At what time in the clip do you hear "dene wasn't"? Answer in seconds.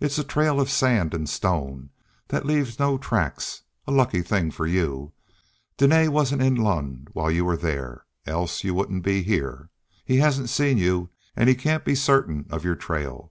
5.76-6.42